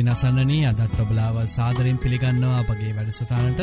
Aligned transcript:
ඉතින් 0.00 0.10
අසන්නනී 0.10 0.64
අදත් 0.64 0.96
ඔබලාව 0.96 1.36
සාදරෙන් 1.46 1.98
පිළිගන්නවා 1.98 2.60
අපගේ 2.60 2.92
වැඩසටානට 2.96 3.60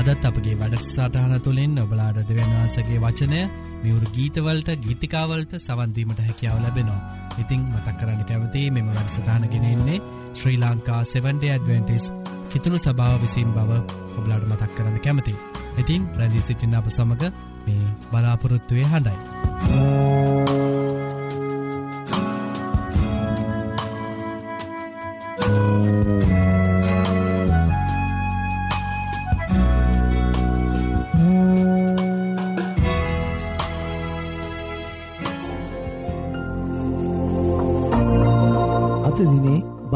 අදත් 0.00 0.24
අපගේ 0.24 0.54
වැඩක්සාටහන 0.54 1.34
තුළින් 1.40 1.74
ඔබලාඩ 1.76 2.18
දෙවන්වහන්සගේ 2.20 3.00
වචනය 3.00 3.40
මියවරු 3.82 4.06
ගීතවලට 4.08 4.70
ගීතිකාවලට 4.78 5.56
සවන්දීමට 5.58 6.20
හැකියාව 6.20 6.62
ලැබෙනවා. 6.62 7.00
ඉතිං 7.38 7.66
මතක් 7.66 7.96
කරන්න 7.96 8.22
කැවති 8.22 8.62
මෙම 8.70 8.88
වැඩසටානගෙනෙන්නේ 8.88 9.98
ශ්‍රී 10.34 10.58
ලංකා 10.58 11.02
7ඩ 11.08 11.44
ඇඩවෙන්ටිස් 11.48 12.06
කිතුුණු 12.50 12.78
සභාව 12.78 13.20
විසින් 13.22 13.50
බව 13.50 13.82
ඔබලාඩ 14.14 14.46
මතක් 14.46 14.72
කරන්න 14.76 14.98
කැමති. 15.00 15.34
ඉතින් 15.76 16.06
ප්‍රැදිී 16.08 16.46
සිටින්න 16.46 16.76
අප 16.76 16.88
සමඟ 16.88 17.30
මේ 17.66 17.92
බලාපොරොත්තුවය 18.10 18.86
හඬයි. 18.86 20.43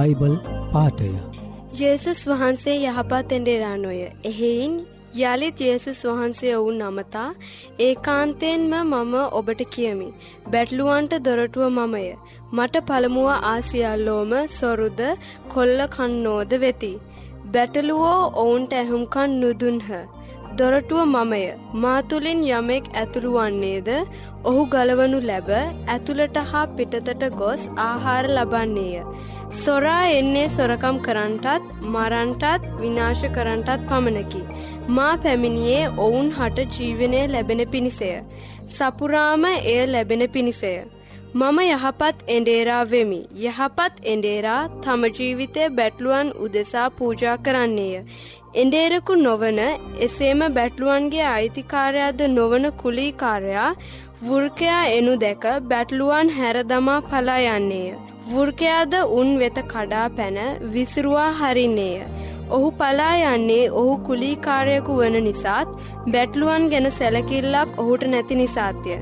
බයිබල් 0.09 0.37
පාටය 0.73 1.09
ජේසුස් 1.79 2.21
වහන්සේ 2.29 2.77
යහපත් 2.85 3.35
එඩෙරානොය 3.35 3.99
එහෙයින් 4.27 4.77
යළිත් 5.17 5.61
ජේසුස් 5.61 6.01
වහන්සේ 6.05 6.53
ඔවුන් 6.57 6.81
අමතා 6.83 7.27
ඒකාන්තයෙන්ම 7.79 8.75
මම 8.83 9.15
ඔබට 9.33 9.63
කියමි. 9.67 10.09
බැටලුවන්ට 10.47 11.15
දොරටුව 11.21 11.67
මමය. 11.71 12.05
මට 12.53 12.85
පළමුුව 12.89 13.31
ආසියල්ලෝම 13.45 14.33
සොරුද 14.51 15.01
කොල්ල 15.49 15.81
කන්නෝද 15.89 16.53
වෙති. 16.61 16.93
බැටලුවෝ 17.47 18.21
ඔවුන්ට 18.35 18.73
ඇහුම්කන් 18.73 19.41
නුදුන්හ. 19.41 19.91
දොරටුව 20.57 21.01
මමය 21.07 21.45
මාතුලින් 21.77 22.41
යමෙක් 22.51 22.85
ඇතුළු 22.93 23.33
වන්නේද 23.37 23.89
ඔහු 24.45 24.63
ගලවනු 24.67 25.19
ලැබ 25.23 25.51
ඇතුළට 25.57 26.39
හා 26.51 26.67
පිටතට 26.77 27.25
ගොස් 27.41 27.63
ආහාර 27.79 28.25
ලබන්නේය. 28.29 29.05
සොරා 29.57 30.11
එන්නේ 30.11 30.49
සොරකම් 30.51 30.97
කරන්ටත් 31.01 31.69
මරන්ටත් 31.87 32.67
විනාශ 32.81 33.25
කරන්ටත් 33.35 33.87
පමණකි. 33.89 34.43
මා 34.89 35.13
පැමිණියේ 35.17 35.89
ඔවුන් 35.99 36.29
හට 36.33 36.67
ජීවනය 36.75 37.21
ලැබෙන 37.29 37.63
පිණිසය. 37.67 38.11
සපුරාම 38.69 39.45
එය 39.45 39.87
ලැබෙන 39.87 40.25
පිණිසය. 40.29 40.73
මම 41.35 41.59
යහපත් 41.67 42.19
එඩේරා 42.29 42.83
වෙමි. 42.85 43.21
යහපත් 43.43 43.95
එඩේරා 44.05 44.61
තම 44.81 45.07
ජීවිතය 45.11 45.71
බැට්ලුවන් 45.71 46.35
උදෙසා 46.39 46.91
පූජා 46.93 47.39
කරන්නේය. 47.39 48.05
එඩේරකු 48.55 49.17
නොවන 49.19 49.63
එසේම 50.01 50.45
බැට්ලුවන්ගේ 50.51 51.27
අයිතිකාරයාද 51.29 52.21
නොවන 52.31 52.71
කුලීකාරයා 52.83 53.73
වෘර්කයා 54.23 54.85
එනු 54.93 55.17
දැක 55.17 55.45
බැට්ලුවන් 55.65 56.37
හැරදමා 56.37 57.01
පලා 57.03 57.41
යන්නේය. 57.49 57.91
වෘර්කයාද 58.31 58.95
උන් 59.19 59.29
වෙත 59.41 59.59
කඩා 59.71 60.07
පැන 60.17 60.39
විසිරුවා 60.73 61.29
හරින්නේය. 61.39 61.95
ඔහු 62.57 62.69
පලා 62.79 63.15
යන්නේ 63.29 63.65
ඔහු 63.81 63.95
කුලීකාරයකු 64.07 64.97
වන 64.99 65.17
නිසාත් 65.27 65.71
බැට්ලුවන් 66.13 66.67
ගැන 66.73 66.89
සැලකිල්ලක් 66.99 67.81
ඔහුට 67.83 68.05
නැති 68.13 68.39
නිසාත්ය. 68.41 68.99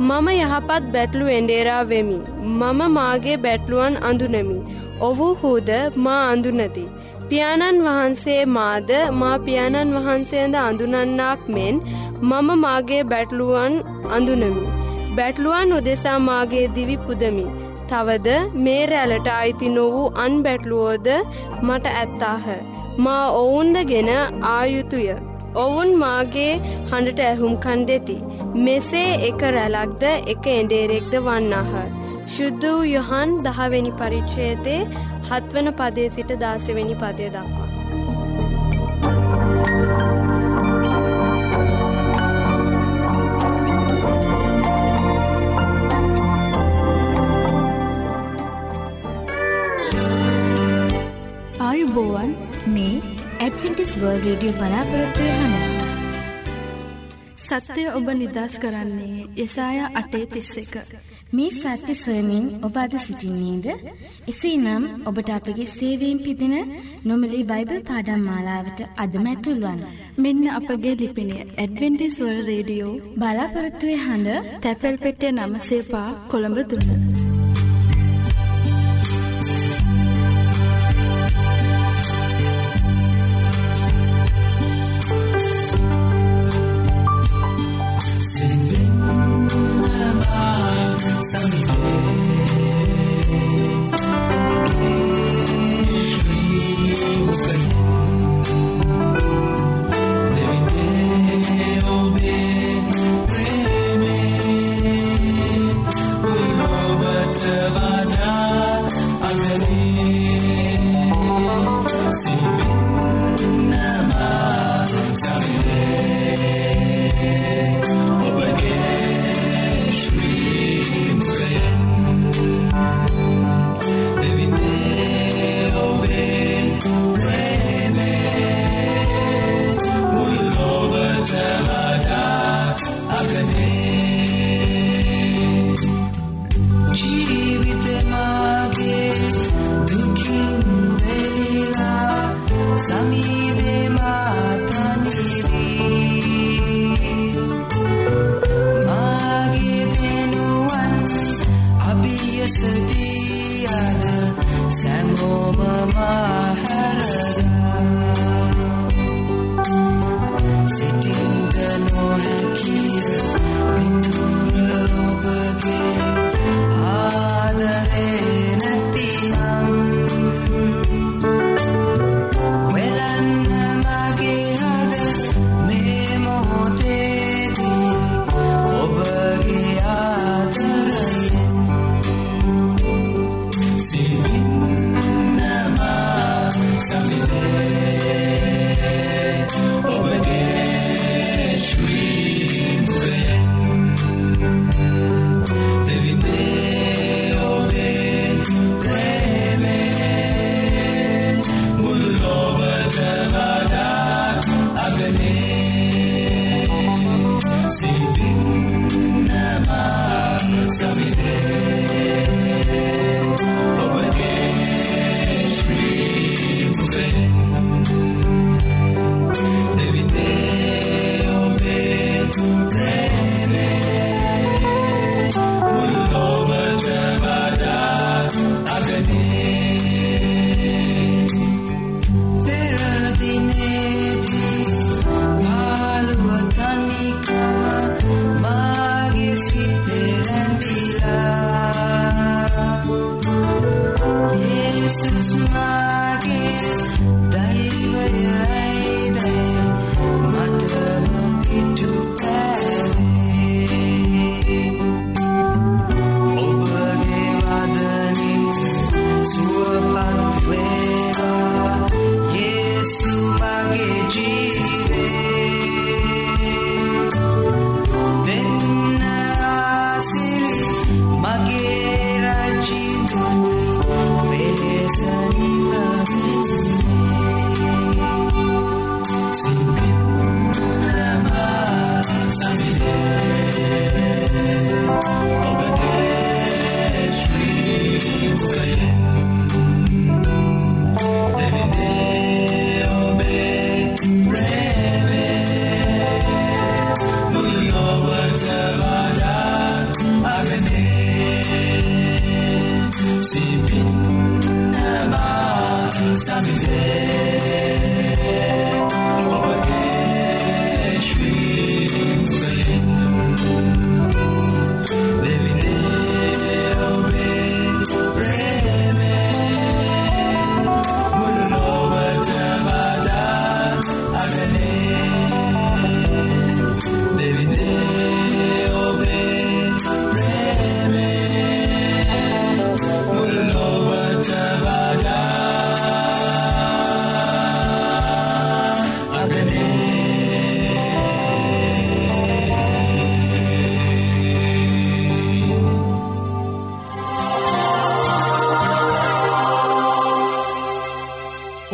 මම 0.00 0.28
යහපත් 0.36 0.88
බැට්ලු 0.96 1.28
එන්ඩේරා 1.36 1.82
වෙමි. 1.92 2.18
මම 2.48 2.80
මාගේ 2.96 3.36
බැට්ලුවන් 3.46 4.00
අඳුනමි. 4.10 4.58
ඔහු 5.00 5.28
හූද 5.42 5.70
මා 6.06 6.18
අඳුනති. 6.32 6.88
පියාණන් 7.28 7.84
වහන්සේ 7.86 8.42
මාද 8.56 8.92
මා 9.20 9.36
පියාණන් 9.46 9.96
වහන්සේද 9.98 10.60
අඳුනන්නාක් 10.60 11.48
මෙන් 11.56 11.86
මම 12.22 12.48
මාගේ 12.66 13.02
බැට්ලුවන් 13.14 13.80
අඳුනමි. 14.10 14.68
බැට්ලුවන් 15.16 15.80
උදෙසා 15.80 16.20
මාගේ 16.28 16.68
දිවි 16.76 17.02
පුදමි. 17.06 17.48
තවද 17.90 18.28
මේ 18.66 18.82
රැලට 18.90 19.28
අයිති 19.36 19.68
නොවූ 19.76 20.06
අන් 20.24 20.36
බැටලුවෝද 20.44 21.08
මට 21.62 21.94
ඇත්තාහ. 22.02 22.46
මා 23.04 23.24
ඔවුන්ද 23.42 23.76
ගෙන 23.90 24.10
ආයුතුය. 24.50 25.08
ඔවුන් 25.64 25.90
මාගේ 26.02 26.52
හඬට 26.90 27.24
ඇහුම්කන් 27.28 27.86
දෙති. 27.88 28.18
මෙසේ 28.66 29.08
එක 29.30 29.42
රැලක්ද 29.56 30.04
එක 30.34 30.46
එඩේරෙක්ද 30.56 31.16
වන්නාහ. 31.26 31.72
ශුද්ධ 32.34 32.68
වූ 32.68 32.86
යොහන් 32.90 33.36
දහවෙනි 33.46 33.96
පරිච්ෂේතේ 34.00 34.80
හත්වන 35.28 35.74
පදේ 35.80 36.08
සිට 36.16 36.38
දාසවෙනි 36.44 36.96
පදය 37.02 37.34
දක්වා. 37.36 37.69
ආයුබෝවන් 51.90 52.32
මේ 52.66 52.94
ඇඩ්විටිස් 53.38 53.92
වර්ල් 54.00 54.20
රේඩියෝ 54.24 54.58
බලාපොරොත්වය 54.58 55.28
හන. 55.32 55.54
සත්‍යය 57.44 57.86
ඔබ 57.90 58.08
නිදස් 58.12 58.54
කරන්නේ 58.62 59.24
යසාය 59.36 59.78
අටේ 60.00 60.26
තිස්ස 60.26 60.52
එක. 60.62 60.74
මේ 61.32 61.50
සත්‍ය 61.52 61.94
සොයමින් 61.94 62.44
ඔබ 62.66 62.76
අද 62.76 62.94
සිසිින්නේද. 62.96 63.66
එසේ 64.28 64.56
නම් 64.56 64.84
ඔබට 65.08 65.32
අපගේ 65.36 65.66
සේවීම් 65.68 66.18
පිදින 66.24 66.54
නොමලි 67.04 67.42
බයිබල් 67.44 67.82
පාඩම් 67.88 68.22
මාලාවට 68.28 68.86
අදමැතුල්වන්. 68.96 69.80
මෙන්න 70.18 70.44
අපගේ 70.50 70.94
ලිපිනේ 70.94 71.48
ඇඩවෙන්ටිස්වල් 71.56 72.38
රේඩියෝ 72.50 72.94
බලාපොරොත්තුවය 73.18 73.96
හඬ 74.04 74.62
තැපැල් 74.62 75.02
පෙටිය 75.04 75.32
නමසේපා 75.32 76.08
කොළඹ 76.30 76.58
දුන්න. 76.70 77.29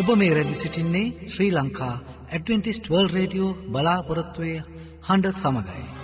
ඔබ 0.06 0.12
මේ 0.14 0.34
රැදි 0.34 0.56
සිටින්නේ 0.56 1.30
Sri 1.32 1.48
Lanka 1.50 1.94
Adventist 2.28 2.90
World 2.92 3.08
Radio 3.08 3.50
බලාපොරොත්තුවය 3.72 4.52
හඬ 5.08 5.32
සමඟයි. 5.32 5.95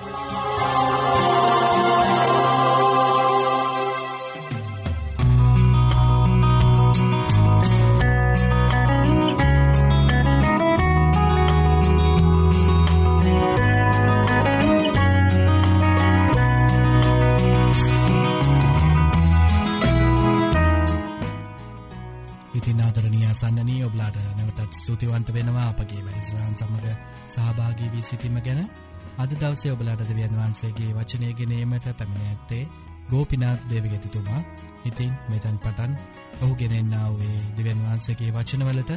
අද 29.23 29.33
දවසේ 29.33 29.71
ඔබලාට 29.71 30.00
දෙවියන් 30.02 30.33
වහන්සේගේ 30.35 30.95
වචනය 30.95 31.29
ගෙනීමට 31.33 31.85
පැමිණ 31.93 32.23
ඇත්තේ 32.25 32.62
ගෝපිනාත් 33.09 33.61
දේවගතිතුමා. 33.71 34.41
ඉතින් 34.85 35.12
මෙතැන් 35.29 35.59
පටන් 35.59 35.93
ඔහු 36.41 36.55
ගෙනෙන්න්නා 36.55 37.07
වූේ 37.09 37.37
දෙවන් 37.57 37.85
වහන්සේගේ 37.85 38.31
වචනවලට 38.33 38.91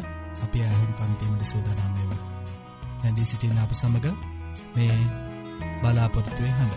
අපි 0.43 0.63
අහුම් 0.63 0.91
කන්තීමට 0.93 1.45
සූදානම්යව 1.45 2.11
නැදී 3.01 3.25
සිටින් 3.25 3.57
අප 3.57 3.73
සමඟ 3.73 4.17
මේ 4.75 4.97
බලාපොරත්තුවේ 5.81 6.53
හඬ. 6.53 6.73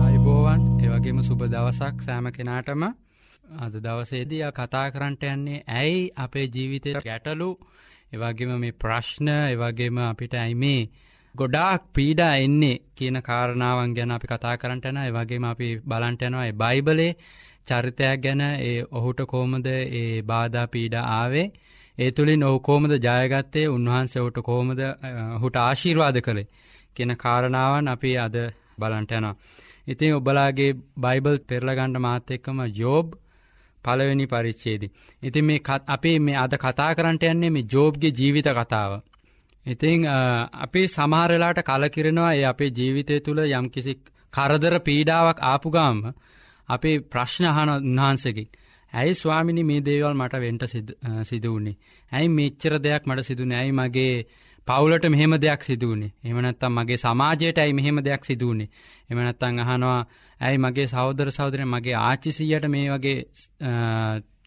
අයිබෝවන් 0.00 0.62
ඒවගේම 0.80 1.20
සුබ 1.22 1.44
දවසක් 1.46 1.96
සෑම 2.02 2.32
කෙනාටම. 2.32 2.82
අද 3.58 3.74
දවසේදී 3.80 4.42
කතා 4.54 4.86
කරන්නට 4.90 5.28
යන්නේ 5.28 5.60
ඇයි 5.74 6.00
අපේ 6.18 6.46
ජීවිතය 6.48 6.96
ගැටලු 7.02 7.50
එවගේම 8.12 8.52
මේ 8.58 8.78
ප්‍රශ්න 8.78 9.28
එවගේම 9.28 9.98
අපිට 10.04 10.34
ඇයි 10.36 10.56
මේ 10.56 10.80
ගොඩාක් 11.34 11.82
පීඩා 11.94 12.32
එන්නේ 12.38 12.80
කියන 12.94 13.16
කාරණාවන් 13.22 13.94
ගැන 13.94 14.10
අපි 14.12 14.26
කතා 14.28 14.56
කරන්නටන 14.56 14.98
එවගේම 15.02 15.44
අපි 15.46 15.68
බලන්ටයනවා 15.84 16.46
ඒ 16.46 16.54
බයිබලේ 16.54 17.12
චරිතයක් 17.66 18.20
ගැන. 18.20 18.40
ඒ 18.40 18.84
ඔහුට 18.92 19.20
කෝමද 19.26 19.66
ඒ 19.66 20.22
බාධා 20.22 20.66
පීඩා 20.66 21.04
ආවේ? 21.12 21.46
ඒ 21.98 22.10
තුළින් 22.10 22.42
ඔහු 22.42 22.58
කෝමද 22.60 22.92
ජයගත්තේ? 22.98 23.66
උන්වහන්සේ 23.68 24.22
ඔහුට 24.22 24.38
කෝමද 24.42 24.80
හුට 25.40 25.56
ආශීර්වාද 25.58 26.20
කළේ 26.20 26.48
කියන 26.96 27.16
කාරණාවන් 27.16 27.88
අපි 27.88 28.12
අද 28.18 28.36
බලන්ටයනවා. 28.78 29.34
ඉතින් 29.86 30.14
ඔබලාගේ 30.14 30.70
බයිබල් 30.98 31.36
පෙරලගණ්ඩ 31.44 31.98
මාත 31.98 32.30
එක්කම 32.30 32.60
ජෝබ් 32.74 33.06
පළවෙනි 33.84 34.26
පරිච්චේදී. 34.26 34.92
ඉතින් 35.22 35.44
මේ 35.44 35.60
අපි 35.88 36.12
මේ 36.20 36.36
අද 36.36 36.54
කතා 36.56 36.90
කරන්නට 36.94 37.24
යන්නේ 37.24 37.50
මේ 37.50 37.66
ජෝබ්ගේ 37.66 38.12
ජීවිත 38.12 38.48
කතාව. 38.50 38.92
ඉතිං 39.66 40.06
අපි 40.58 40.82
සමහරලාට 40.88 41.60
කලකිරෙනවා 41.62 42.32
ඒ 42.32 42.44
අපේ 42.44 42.70
ජීවිතය 42.70 43.20
තුළ 43.20 43.40
යම්කිසි 43.50 43.92
කරදර 44.34 44.74
පීඩාවක් 44.80 45.38
ආපුගාම 45.42 45.98
අපේ 46.68 46.96
ප්‍රශ්න 47.06 47.44
අහන 47.46 47.70
උන්වහන්සකින්. 47.70 48.48
ඇයි 48.92 49.14
ස්වාමිනි 49.14 49.62
මේ 49.64 49.80
දේවල් 49.82 50.14
මට 50.14 50.34
වෙන්ට 50.38 50.64
සිදුවන්නේ. 51.24 51.76
ඇයි 52.12 52.28
මෙච්චර 52.30 52.72
දෙයක් 52.78 53.02
මට 53.06 53.20
සිදුවන 53.22 53.52
ඇයි 53.54 53.72
මගේ 53.72 54.14
පවුලට 54.66 55.04
මෙහෙම 55.06 55.34
දෙයක් 55.36 55.62
සිදුවනේ 55.62 56.12
එමනත්තම් 56.24 56.72
මගේ 56.72 56.98
සමාජයට 56.98 57.58
ඇයි 57.58 57.72
මෙහෙම 57.72 57.98
දෙයක් 58.00 58.24
සිදුවනේ 58.24 58.68
එමනත්තං 59.10 59.56
අහනවා 59.58 60.00
ඇයි 60.40 60.58
මගේ 60.58 60.86
සෞදර 60.86 61.28
සෞදරය 61.30 61.64
මගේ 61.64 61.96
ආචිසියට 62.00 62.64
මේ 62.66 62.86
වගේ 62.88 63.18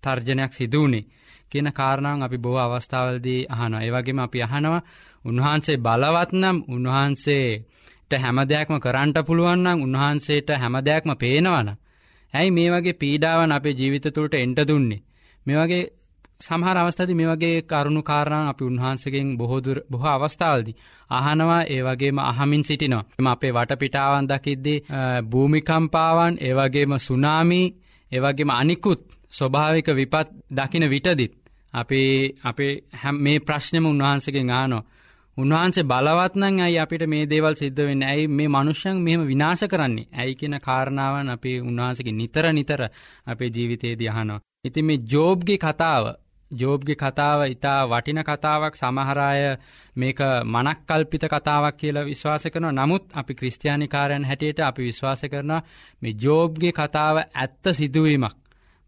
තර්ජනයක් 0.03 0.51
සිදුවනේ 0.51 1.07
කියන 1.51 1.69
කාරණාවන් 1.71 2.23
අපි 2.23 2.37
බොහෝ 2.37 2.61
අවස්ථාවලදී 2.61 3.41
අහනවා. 3.47 3.81
ඒවගේම 3.81 4.19
අපි 4.19 4.39
අහනවා 4.41 4.81
උන්වහන්සේ 5.25 5.77
බලවත්නම් 5.77 6.57
උන්වහන්සේට 6.67 8.11
හැම 8.15 8.37
දෙයක්ම 8.45 8.75
කරන්ට 8.77 9.17
පුළුවන්නම් 9.25 9.83
උන්වහන්සේට 9.83 10.49
හැම 10.55 10.75
දෙයක්ම 10.81 11.09
පේනවන 11.15 11.69
ඇයි 12.33 12.51
මේ 12.51 12.69
වගේ 12.71 12.93
පීඩාවන් 12.93 13.51
අපේ 13.51 13.71
ජීවිත 13.71 14.07
තුළට 14.09 14.35
එන්ට 14.35 14.59
දුන්නේ? 14.67 15.03
මේ 15.45 15.57
වගේ 15.57 15.83
සමහර 16.43 16.77
අවස්ථති 16.77 17.13
මේ 17.13 17.29
වගේ 17.29 17.57
කරුණු 17.63 18.01
කාරණ 18.03 18.47
අපි 18.47 18.63
උන්වහන්සගෙන් 18.63 19.27
බොහෝදුර 19.37 19.77
බොහ 19.91 20.05
අවස්ථාවල්දි. 20.07 20.73
අහනවා 21.11 21.61
ඒවගේම 21.65 22.17
අහමින් 22.21 22.63
සිටිනවා. 22.63 23.05
එම 23.19 23.27
අපේ 23.27 23.51
වටපිටාවන් 23.51 24.25
දකිද්දී 24.27 24.83
භූමිකම්පාවන් 25.25 26.33
ඒවගේම 26.41 26.91
සුනාමී 26.99 27.67
ඒවගේම 28.11 28.49
අනිකුත් 28.51 29.01
ස්වභාවික 29.33 29.87
විපත් 29.91 30.27
දකින 30.51 30.85
විටදිත්. 30.85 31.33
අපි 31.73 32.01
අපේ 32.43 32.73
මේ 33.15 33.39
ප්‍රශ්නම 33.41 33.85
උන්වහන්සගෙන් 33.85 34.49
ආනෝ. 34.51 34.83
උන්වහන්සේ 35.37 35.83
බලවත්නං 35.83 36.59
ඇයි 36.59 36.79
අපිට 36.79 37.03
මේ 37.07 37.25
දේවල් 37.25 37.55
සිද්ධ 37.55 37.81
වෙන්න 37.81 38.03
ඇයි 38.03 38.27
මේ 38.29 38.49
මනුෂ්‍යන් 38.49 38.97
මෙහම 38.99 39.21
විනාශ 39.23 39.63
කරන්නේ 39.65 40.09
ඇයි 40.13 40.35
කියන 40.35 40.55
කාරණාවන් 40.59 41.29
අපේ 41.29 41.57
උන්වහන්සගේ 41.61 42.13
නිතර 42.13 42.45
නිතර 42.51 42.81
අපේ 43.27 43.49
ජීවිතයේදී 43.49 44.09
අහනවා. 44.09 44.39
ඉතින් 44.63 44.85
මේ 44.85 45.03
ජෝබ්ගේ 45.07 45.57
කතාව 45.57 46.05
ජෝබ්ගේ 46.53 46.97
කතාව 46.97 47.39
ඉතා 47.47 47.79
වටින 47.87 48.21
කතාවක් 48.23 48.75
සමහරාය 48.75 49.41
මේක 49.95 50.19
මනක් 50.45 50.79
කල්පිත 50.87 51.23
කතාවක් 51.27 51.75
කියලා 51.75 52.05
විශ්වාස 52.05 52.43
කරන 52.45 52.69
නමුත් 52.73 53.03
අපි 53.13 53.33
ක්‍රස්ටයානිකාරයන් 53.35 54.25
හැටියට 54.25 54.59
අපි 54.61 54.81
විශ්වාස 54.83 55.21
කරන 55.25 55.51
මේ 56.01 56.17
ජෝබ්ගේ 56.19 56.73
කතාව 56.73 57.15
ඇත්ත 57.17 57.65
සිදුවීමක් 57.73 58.37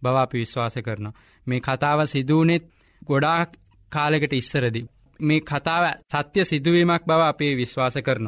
බව 0.02 0.16
අපි 0.18 0.38
විශ්වාස 0.38 0.76
කරන. 0.78 1.06
මේ 1.48 1.62
කතාව 1.62 2.00
සිදුවනෙත් 2.06 2.66
ගොඩාක් 3.02 3.50
කාලෙකට 3.92 4.34
ඉස්සරදි. 4.34 4.82
මේ 5.20 5.42
කතාව 5.42 5.84
සත්‍ය 6.12 6.42
සිදුවීමක් 6.44 7.04
බව 7.06 7.22
අපේ 7.24 7.54
විශ්වාස 7.56 7.96
කරන. 8.00 8.28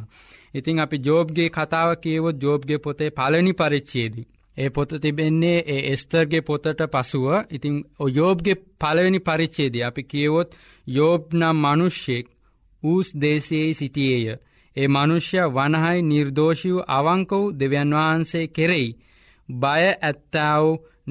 ඉතිං 0.53 0.79
අපි 0.79 0.98
ජෝබ්ගේ 1.00 1.50
කතාව 1.50 1.89
කියවොත් 1.96 2.38
ජෝබ්ගේ 2.44 2.79
පොතේ 2.79 3.12
පලනි 3.12 3.53
පරිච්චේදී. 3.53 4.27
ඒ 4.58 4.70
පොත 4.70 4.92
තිබෙන්නේ 5.02 5.60
ඒ 5.66 5.82
එස්තර්ගේ 5.92 6.42
පොතට 6.42 6.82
පසුව 6.94 7.28
ඉතිං 7.50 7.76
යෝබ්ගේ 8.12 8.62
පලවෙනි 8.80 9.20
පරිච්චේදී 9.20 9.84
අපි 9.84 10.04
කියවොත් 10.04 10.50
යෝබ් 10.88 11.22
නම් 11.34 11.58
මනුෂ්‍යෙක් 11.58 12.26
ඌස් 12.84 13.08
දේශයේ 13.16 13.74
සිටියේය. 13.74 14.26
ඒ 14.76 14.88
මනුෂ්‍ය 14.88 15.40
වනහයි 15.50 16.00
නිර්දෝෂිව් 16.04 16.78
අවංකව් 16.90 17.44
දෙවන් 17.54 17.92
වහන්සේ 17.96 18.46
කෙරෙයි. 18.48 18.98
බය 19.50 19.84
ඇත්තාව 20.02 20.66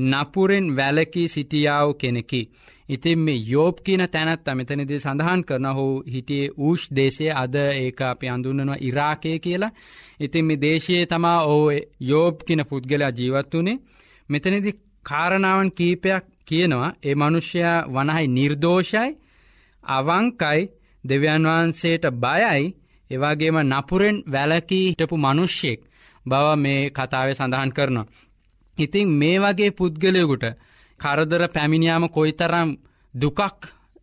නපුරෙන් 0.04 0.66
වැලකී 0.76 1.28
සිටියාව 1.28 1.88
කෙනෙකි. 1.94 2.42
ඉතින් 2.88 3.18
මේ 3.18 3.42
යෝබ් 3.44 3.76
කියන 3.80 4.04
තැනත් 4.08 4.46
මෙතනදී 4.52 4.98
සඳහන් 4.98 5.42
කරන 5.42 5.66
හෝ 5.70 5.92
හිටියේ 6.04 6.54
ඌෂ් 6.58 6.82
දේශය 6.90 7.26
අද 7.34 7.54
ඒක 7.56 8.00
අපි 8.02 8.26
අඳුන්නනවා 8.28 8.78
ඉරාකය 8.80 9.38
කියලා. 9.38 9.76
ඉතින් 10.20 10.44
මේ 10.44 10.56
දේශයේ 10.58 11.06
තමා 11.06 11.38
ඕ 11.46 11.66
යෝබ් 12.02 12.36
කියන 12.46 12.62
පුද්ගලයා 12.64 13.12
ජීවත් 13.12 13.52
වනේ 13.54 13.82
මෙතනදි 14.28 14.70
කාරණාවන් 15.06 15.70
කීපයක් 15.72 16.24
කියනවා 16.44 16.94
ඒ 17.02 17.14
මනුෂ්‍යයා 17.14 17.78
වනහයි 17.88 18.26
නිර්දෝෂයි 18.28 19.10
අවංකයි 19.84 20.60
දෙවියන් 21.04 21.44
වහන්සේට 21.44 22.04
බයයි 22.16 22.74
එවාගේම 23.10 23.58
නපුරෙන් 23.64 24.16
වැලකී 24.26 24.86
හිටපු 24.88 25.16
මනුෂ්‍යෙක් 25.16 25.80
බව 26.26 26.46
මේ 26.56 26.80
කතාවේ 26.90 27.34
සඳහන් 27.34 27.70
කරනවා. 27.70 28.06
ඉතිං 28.78 29.08
මේ 29.10 29.36
වගේ 29.38 29.70
පුද්ගලයකුට 29.70 30.44
කරදර 31.00 31.42
පැමිණියාම 31.48 32.04
කොයිතරම් 32.08 32.70
දුකක් 33.14 33.40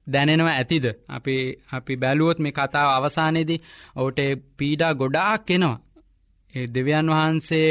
දැනෙනව 0.08 0.48
ඇතිද 0.50 0.86
අපි 1.10 1.36
අපි 1.72 1.94
බැලුවොත් 1.98 2.40
මේ 2.40 2.52
කතාව 2.54 2.90
අවසානයේදී 2.92 3.64
ඔවුට 3.96 4.20
පීඩා 4.58 4.94
ගොඩාක් 4.96 5.50
එනවා 5.50 5.78
දෙවියන් 6.70 7.08
වහන්සේ 7.10 7.68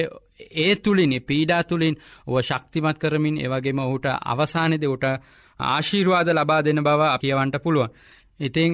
ඒ 0.57 0.75
තුළින් 0.77 1.13
පීඩා 1.23 1.63
තුළින් 1.65 1.97
ඔව 2.27 2.41
ශක්තිමත් 2.43 2.99
කරමින් 2.99 3.37
ඒවගේම 3.39 3.79
ඔහුට 3.81 4.07
අවසානයද 4.27 4.85
ඔට 4.87 5.05
ආශීර්වාද 5.61 6.29
ලබා 6.31 6.61
දෙන 6.61 6.81
බව 6.81 7.03
කියවන්ට 7.19 7.57
පුළුවන්. 7.59 7.91
ඉතිං 8.41 8.73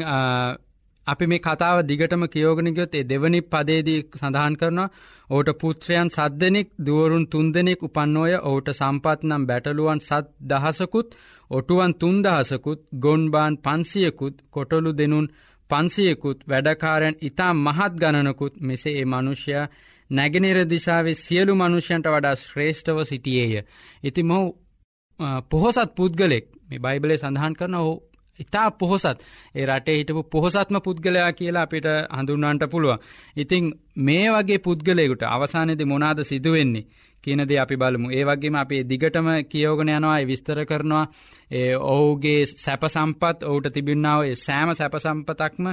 අපි 1.09 1.25
මේ 1.27 1.41
කතාව 1.41 1.79
දිගටම 1.83 2.23
කියෝගනිගොත් 2.27 2.93
ඒ 2.95 3.05
දෙවනි 3.05 3.41
පදේදී 3.47 4.01
සඳහන් 4.13 4.55
කරනවා 4.55 4.93
ඕට 5.31 5.49
පුත්‍රයන් 5.57 6.09
සද්ධනෙක් 6.11 6.69
දුවරුන් 6.81 7.27
තුන්දෙනෙක් 7.27 7.81
උපන්නෝය 7.83 8.35
ඔහුට 8.41 8.69
සම්පත්නම් 8.73 9.43
බැටලුවන් 9.45 10.01
සත් 10.01 10.27
දහසකුත් 10.45 11.09
ඔටුවන් 11.51 11.93
තුන්දහසකුත් 11.95 12.81
ගොන්බාන් 12.97 13.55
පන්සියකුත් 13.59 14.37
කොටොලු 14.51 14.91
දෙනුන් 14.93 15.27
පන්සියකුත් 15.71 16.39
වැඩකාරයන් 16.47 17.17
ඉතා 17.21 17.53
මහත් 17.57 17.93
ගණනකුත් 17.95 18.55
මෙසේ 18.61 18.95
ඒ 18.95 19.07
මනුෂ්‍යයා 19.07 19.71
නැගෙනර 20.11 20.59
දිසාවේ 20.67 21.17
සියලු 21.17 21.53
මනුෂ්‍යන්ට 21.55 22.07
වඩා 22.07 22.37
ශ්‍රේෂ්ඨව 22.37 22.99
සිටියේය. 23.05 23.63
ඉති 24.03 24.23
මොහු 24.23 24.47
පොහොසත් 25.51 25.91
පුද්ගලෙක් 25.97 26.47
මේ 26.69 26.79
බයිබලේ 26.79 27.19
සඳහන් 27.19 27.55
කරන 27.55 27.75
හෝ 27.75 27.95
ඉතා 28.39 28.71
පොහොසත් 28.73 29.19
ඒ 29.55 29.67
රටේ 29.67 29.97
හිටපු 29.97 30.23
පොහොසත්ම 30.27 30.79
පුද්ගලයා 30.81 31.33
කියලා 31.33 31.63
අපිට 31.63 31.89
හඳුන්නන්ට 32.13 32.65
පුළුව. 32.67 32.97
ඉතිං 33.37 33.65
මේ 33.99 34.27
වගේ 34.31 34.59
පුද්ගලයකුට 34.61 35.23
අවසානයේද 35.25 35.83
මොනාද 35.85 36.25
සිදුවෙන්නේ. 36.25 36.87
කියනද 37.25 37.53
අපි 37.55 37.77
බලමු 37.77 38.09
ඒ 38.11 38.25
වගේම 38.25 38.57
අපේ 38.57 38.83
දිගටම 38.85 39.29
කියෝගන 39.45 39.91
යනවා 39.91 40.19
විස්තර 40.25 40.59
කරනවා 40.65 41.05
ඒ 41.53 41.75
ඔහුගේ 41.87 42.41
සැප 42.47 42.83
සම්පත් 42.87 43.39
ඔහුට 43.45 43.67
තිබින්නාව 43.71 44.21
සෑම 44.37 44.75
සැප 44.75 44.95
සම්පතක්ම 44.97 45.67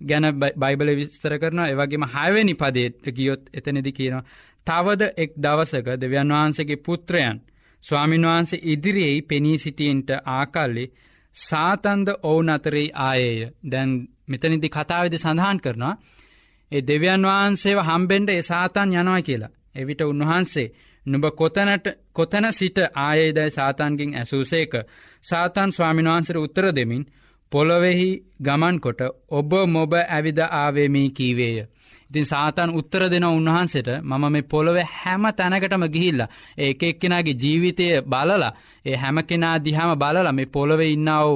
ගැන 0.00 0.26
බයිබල 0.56 0.90
විස්තර 0.94 1.34
කරනවා 1.38 1.68
ඒවගේම 1.68 2.04
හයවැනි 2.08 2.54
පදේට 2.54 3.04
ගියොත් 3.10 3.42
එතනෙදි 3.52 3.92
කියනවා. 3.92 4.24
තවද 4.66 5.02
එක් 5.16 5.30
දවසක 5.36 5.86
දෙවියන් 5.96 6.32
වහන්සේගේ 6.32 6.76
පුත්‍රයන් 6.78 7.40
ස්වාමින් 7.84 8.22
වහන්සේ 8.22 8.64
ඉදිරියෙහි 8.64 9.22
පෙනී 9.24 9.58
සිටියන්ට 9.58 10.10
ආකල්ලි 10.26 10.84
සාතන්ද 11.36 12.08
ඔවුන් 12.22 12.48
අතරෙයි 12.48 12.90
ආයේය. 12.96 13.50
දැන් 13.64 13.90
මෙතනිදි 14.28 14.68
කතාවෙද 14.68 15.14
සඳහන් 15.16 15.58
කරනවා 15.58 15.94
ඒ 16.72 16.82
දෙවියන් 16.82 17.24
වහන්සේව 17.24 17.78
හම්බෙන්ඩ 17.80 18.28
ඒ 18.30 18.42
සාතන් 18.42 18.90
යනවා 18.94 19.22
කියලා. 19.22 19.54
එවිට 19.74 20.02
උන්වහන්සේ 20.02 20.72
නුබ 21.06 21.24
කොතනට 21.32 21.86
කොතන 22.12 22.46
සිට 22.52 22.78
ආයේදයි 22.96 23.50
සාතන්ගින් 23.50 24.14
ඇසූසේක. 24.14 24.72
සාතන් 25.22 25.70
ස්වාමින්වහන්සර 25.70 26.36
උත්තර 26.38 26.66
දෙමින් 26.72 27.04
පොළොවෙහි 27.52 28.10
ගමන්කොට 28.40 29.00
ඔබ 29.30 29.52
මොබ 29.66 29.92
ඇවිද 29.94 30.38
ආවේමී 30.40 31.08
කීවේය. 31.10 31.66
ඉතින් 32.10 32.24
සාතන් 32.24 32.70
උත්තර 32.72 33.02
දෙන 33.08 33.24
උන්වහන්සේට 33.26 33.88
මම 34.02 34.24
මේ 34.28 34.42
පොළොව 34.44 34.76
හැම 34.94 35.24
තැනකටම 35.32 35.84
ගිහිල්ල 35.88 36.20
ඒ 36.58 36.70
එක් 36.70 36.98
කෙනගේ 36.98 37.34
ජීවිතය 37.34 37.86
බලලා 38.04 38.52
ඒ 38.84 38.96
හැම 38.96 39.18
කෙනා 39.24 39.56
දිහාම 39.58 39.92
බලලා 39.96 40.32
මේ 40.32 40.46
පොළොව 40.48 40.80
ඉන්නාව 40.86 41.28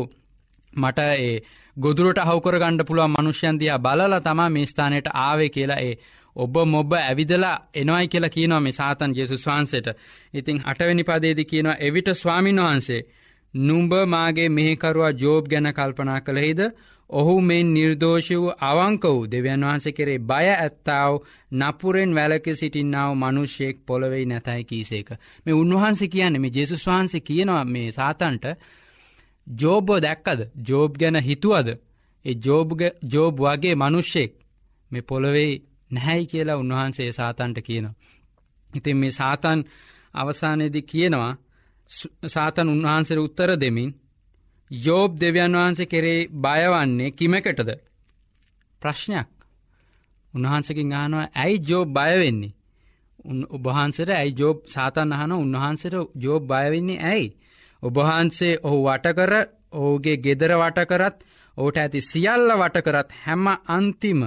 මට 0.72 0.98
ඒ 1.18 1.36
ගොදුරට 1.76 2.18
හවකර 2.20 2.56
ගණඩ 2.58 2.86
පුළුව 2.86 3.08
මනුෂ්‍යන්තියා 3.08 3.78
බලලා 3.78 4.20
තමා 4.20 4.50
මේ 4.50 4.64
ස්ථානයට 4.64 5.08
ආවේ 5.16 5.48
කියලා 5.48 5.80
ඒ 5.80 5.94
ඔබ 6.36 6.54
මොබ 6.66 6.92
ඇවිදලා 6.94 7.56
එනවයි 7.74 8.08
කියලා 8.08 8.28
කියනවා 8.28 8.60
මේ 8.60 8.72
සාතන් 8.72 9.12
ජෙසුස් 9.12 9.46
වහන්සේට. 9.46 9.88
ඉතිං 10.34 10.62
අටවැනි 10.64 11.04
පදේදි 11.04 11.44
කියනවා 11.44 11.80
එවිට 11.80 12.08
ස්වාමින් 12.14 12.58
වහන්සේ 12.58 13.06
නුම්ඹ 13.54 13.92
මාගේ 14.06 14.48
මෙහිකරුවා 14.48 15.12
ජෝබ් 15.14 15.44
ගැන 15.46 15.68
කල්පනා 15.72 16.20
කළෙහිද 16.20 16.60
ඔහු 17.11 17.40
මෙන් 17.40 17.66
නිර්දෝෂ 17.75 18.28
වූ 18.32 18.52
අවංක 18.61 19.04
වූ 19.06 19.26
දෙවියන් 19.26 19.62
වහන්ස 19.62 19.87
කරේ 19.92 20.18
බය 20.20 20.46
ඇත්තාව 20.50 21.12
නපුරෙන් 21.52 22.14
වැලක 22.14 22.46
සිටින්නාව 22.52 23.11
මනුෂ්‍යයෙක් 23.14 23.76
පොළවෙයි 23.87 24.26
නැතයි 24.26 24.64
කීසේක. 24.64 25.08
මේ 25.46 25.54
උන්වහන්සේ 25.54 26.08
කියන්න 26.08 26.40
මේ 26.40 26.50
ජෙසුස් 26.50 26.87
වහන්සේ 26.87 27.20
කියනවා 27.20 27.64
මේ 27.66 27.92
සාතන්ට 27.92 28.44
ජෝබෝ 29.46 29.99
දැක්කද? 29.99 30.40
ජෝබ් 30.68 30.92
ගැන 30.99 31.16
හිතුවද? 31.20 31.68
ඒ 32.25 32.34
ජෝබ් 33.12 33.37
වගේ 33.38 33.75
මනුෂ්‍යෙක් 33.75 34.32
මේ 34.90 35.02
පොළවෙයි 35.02 35.62
නැහැයි 35.90 36.26
කියලා 36.26 36.56
උන්වහන්සේ 36.56 37.12
සාතන්ට 37.12 37.58
කියනවා. 37.61 37.94
ඉතින් 38.70 38.96
මේ 38.96 39.11
සාතන් 39.12 39.61
අවසානයේදි 40.14 40.82
කියනවා 40.84 41.32
සාතන් 42.26 42.68
උන්වහන්සර 42.68 43.18
උත්තර 43.18 43.50
දෙමින් 43.61 43.90
යෝබ් 44.80 45.10
දෙවියන් 45.18 45.54
වහන්සේ 45.54 45.86
කෙරේ 45.86 46.18
බයවන්නේ 46.40 47.10
කිමකටද 47.12 47.70
ප්‍රශ්නයක් 48.82 49.30
උන්වහන්සකින් 50.34 50.92
ආනවා 50.94 51.26
ඇයි 51.36 51.64
ජෝබ් 51.64 51.88
බයවෙන්නේ 51.92 52.54
ඔබහන්සට 53.24 54.10
ඇයි 54.10 54.34
ජෝබ් 54.34 54.56
සාතන් 54.66 55.12
අහන 55.12 55.32
උන්වහන්සට 55.34 55.94
ජෝබ් 56.16 56.42
බයවෙන්නේ 56.44 57.02
ඇයි. 57.02 57.28
ඔබහන්සේ 57.82 58.54
ඔහු 58.62 58.78
වටකර 58.84 59.32
ඔහුගේ 59.72 60.16
ගෙදර 60.18 60.52
වටකරත් 60.54 61.16
ඕට 61.56 61.76
ඇති 61.76 62.00
සියල්ල 62.02 62.50
වටකරත් 62.54 63.08
හැම 63.20 63.46
අන්තිම 63.68 64.20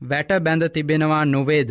වැට 0.00 0.30
බැඳ 0.40 0.64
තිබෙනවා 0.68 1.24
නොවේද. 1.26 1.70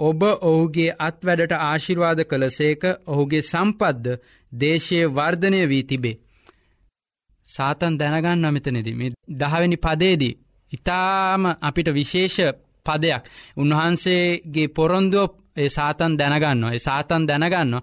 ඔබ 0.00 0.20
ඔහුගේ 0.42 0.96
අත්වැඩට 1.00 1.52
ආශිර්වාද 1.60 2.20
කළසේක 2.24 2.82
ඔහුගේ 3.06 3.42
සම්පද්ද 3.42 4.06
දේශය 4.52 5.00
වර්ධනය 5.10 5.60
වී 5.66 5.84
තිබේ. 5.84 6.20
සාතන් 7.50 7.94
දැනගන්න 7.96 8.44
අමිතනෙදී 8.44 8.94
මේ 8.94 9.10
දහවැනි 9.34 9.78
පදේදී. 9.78 10.34
ඉතාම 10.72 11.42
අපිට 11.60 11.88
විශේෂ 11.90 12.38
පදයක්. 12.86 13.22
උන්වහන්සේගේ 13.56 14.68
පොරොන්දුව 14.70 15.30
ඒ 15.56 15.68
සාතන් 15.68 16.12
දැනගන්න 16.16 16.64
ඒ 16.66 16.80
සාතන් 16.80 17.22
දැනගන්න 17.26 17.74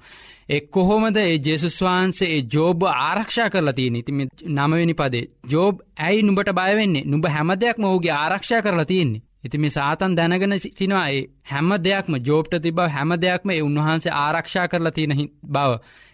එක් 0.50 0.66
කොහොමද 0.72 1.18
ඒ 1.18 1.38
ජෙසුස් 1.40 1.78
වහන්සේ 1.80 2.30
ඒ 2.30 2.44
ජෝබ 2.48 2.84
ආරක්ෂා 2.86 3.50
කරලා 3.50 3.74
තියෙන 3.74 3.98
ඉතිම 3.98 4.20
නමවෙනි 4.50 4.96
පදේ 4.96 5.26
ජෝබ් 5.46 5.76
ඇයි 6.00 6.22
නුඹට 6.22 6.52
බයවෙන්නේ 6.54 7.06
නුඹ 7.06 7.26
හැම 7.28 7.50
දෙයක් 7.56 7.78
මහුගේ 7.78 8.16
ආරක්ෂා 8.16 8.62
කරලා 8.62 8.86
තියෙන්නේ. 8.86 9.24
ඉති 9.44 9.58
මේ 9.58 9.70
සාතන් 9.72 10.16
දැනගෙන 10.16 10.56
සිනවා. 10.60 11.06
ඒ 11.10 11.22
හැම 11.46 11.70
දෙයක්ම 11.80 12.14
ජෝප්ට 12.22 12.54
තිබ 12.62 12.80
හැම 12.90 13.12
දෙයක්ම 13.18 13.50
ඒ 13.50 13.62
උන්වහන්සේ 13.62 14.14
ආරක්ෂා 14.16 14.68
කරලා 14.68 14.92
තියෙන 14.92 15.14
බව. 15.46 15.72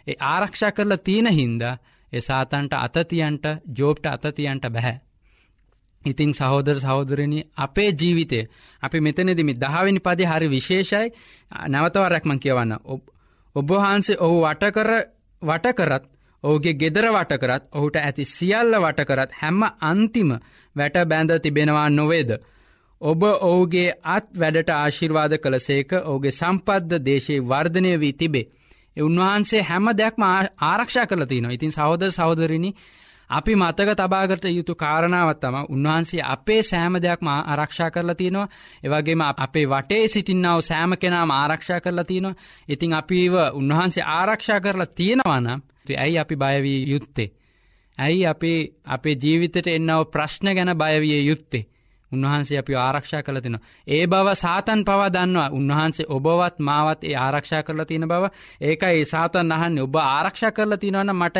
ඒ 0.07 0.17
ආරක්ෂා 0.23 0.71
කරලා 0.71 0.97
තියෙන 0.99 1.27
හින්ද 1.31 1.63
ඒ 2.13 2.21
සාතන්ට 2.21 2.73
අතතියන්ට 2.75 3.45
ජෝප්ට 3.73 4.05
අතතියන්ට 4.07 4.65
බැහැ 4.69 4.95
ඉතිං 6.05 6.31
සහෝදර 6.33 6.77
සහෝදරණී 6.79 7.43
අපේ 7.57 7.89
ජීවිතය 7.93 8.39
අපි 8.83 8.97
මෙතනෙදිමි 8.99 9.53
දහවිනි 9.55 9.99
පදි 10.01 10.25
හරි 10.25 10.47
විශේෂයි 10.49 11.07
නැවතවරැක්මං 11.69 12.39
කියවන්න 12.39 12.73
ඔබහන්සේ 13.55 14.17
ඔහු 14.19 14.37
වටකර 14.41 14.91
වටකරත් 15.41 16.03
ඔහුගේ 16.43 16.73
ගෙදර 16.75 17.05
වටකරත් 17.09 17.67
ඔහුට 17.71 17.97
ඇති 17.97 18.25
සියල්ල 18.27 18.75
වටකරත් 18.77 19.31
හැම්ම 19.33 19.61
අන්තිම 19.81 20.33
වැට 20.75 20.97
බැඳ 21.05 21.31
තිබෙනවා 21.39 21.89
නොවේද. 21.91 22.31
ඔබ 23.01 23.21
ඔහුගේ 23.23 23.93
අත් 24.05 24.27
වැඩට 24.35 24.69
ආශිර්වාද 24.71 25.33
කළසේක 25.37 25.91
ඔහුගේ 26.01 26.33
සම්පද්ද 26.33 26.99
දේශයේ 27.01 27.43
වර්ධනය 27.43 27.93
වී 27.97 28.13
තිබේ. 28.13 28.49
උන්වහන්සේ 28.97 29.61
හැම 29.61 29.85
දෙයක්ම 29.93 30.23
ආරක්ෂා 30.61 31.05
කරලතින 31.05 31.51
ඉතින් 31.51 31.71
සහෝද 31.71 32.03
සහෝදරණි 32.09 32.71
අපි 33.29 33.55
මතක 33.55 33.89
තබාගට 33.95 34.45
යුතු 34.47 34.75
කාරණාවත්තම 34.75 35.55
උන්වහන්සේ 35.69 36.23
අපේ 36.25 36.61
සෑම 36.63 36.95
දෙයක්ම 36.99 37.27
ආරක්ෂා 37.27 37.91
කරලා 37.91 38.15
තියෙනවා 38.15 38.47
එවගේම 38.83 39.21
අපේ 39.37 39.67
වටේ 39.67 40.07
සිටින්නාව 40.07 40.59
සෑම 40.61 40.91
කෙනාම 40.97 41.29
ආරක්ෂා 41.31 41.81
කරලා 41.81 42.03
තියෙනවා 42.03 42.39
ඉතිං 42.69 42.93
අපිව 42.93 43.33
උන්වහන්සේ 43.53 44.09
ආරක්ෂා 44.09 44.59
කරලා 44.59 44.95
තියෙනවාන 44.95 45.47
ඇයි 45.91 46.17
අපි 46.17 46.35
බයවී 46.37 46.85
යුත්තේ. 46.85 47.31
ඇයි 47.97 48.25
අපි 48.25 48.53
අපේ 48.85 49.15
ජීවිතට 49.15 49.67
එන්නව 49.67 50.05
ප්‍රශ්න 50.07 50.47
ගැන 50.49 50.71
බයවිය 50.75 51.21
යුත්තේ. 51.21 51.67
උන්වහන්සේ 52.13 52.57
අපි 52.57 52.73
ආරක්ෂා 52.77 53.21
කළ 53.21 53.39
තින. 53.39 53.57
ඒ 53.87 54.05
බව 54.07 54.27
සාතන් 54.35 54.81
පවා 54.83 55.09
දන්නවා 55.09 55.49
උන්වහන්සේ 55.51 56.09
ඔබවත් 56.09 56.55
මාවත් 56.61 57.01
ඒ 57.03 57.15
ආරක්ෂා 57.17 57.63
කරලා 57.63 57.85
තියෙන 57.85 58.07
බව 58.07 58.23
ඒකයි 58.61 59.05
සාතන් 59.05 59.51
අහන්න 59.51 59.79
ඔබ 59.79 59.95
ආරක්ෂා 59.97 60.51
කරලා 60.51 60.77
තිනවන 60.77 61.13
මට 61.13 61.37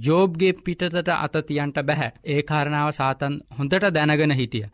ජෝබ්ගේ 0.00 0.52
පිටතට 0.54 1.08
අතතියන්ට 1.16 1.76
බැහැ 1.82 2.10
ඒ 2.24 2.42
කාරණාව 2.42 2.90
සාතන් 2.92 3.34
හොඳට 3.58 3.84
දැනගෙන 3.90 4.32
හිටිය. 4.32 4.66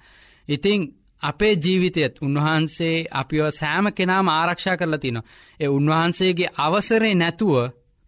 ඉතිං 0.48 0.80
අපේ 1.22 1.54
ජීවිතයත් 1.56 2.14
උන්වහන්සේ 2.20 3.06
අපිව 3.12 3.44
සෑම 3.50 3.86
කෙනාම 3.92 4.28
ආරක්ෂා 4.30 4.76
කරලා 4.76 4.98
තින. 4.98 5.18
ඒ 5.60 5.68
උන්වහන්සේගේ 5.68 6.54
අවසරේ 6.56 7.14
නැතුව 7.14 7.56